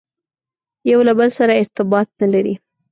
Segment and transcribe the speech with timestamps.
[0.91, 2.55] یو له بل سره ارتباط نه لري.